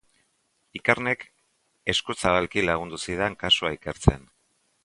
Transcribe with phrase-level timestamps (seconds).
[0.79, 1.25] Ikernek
[1.95, 4.27] eskuzabalki lagundu zidan kasua ikertzen.